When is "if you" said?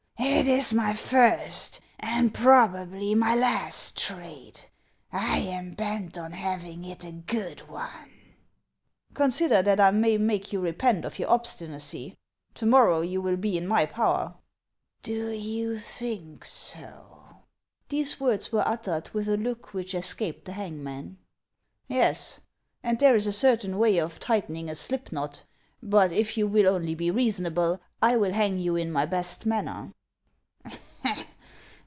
26.11-26.47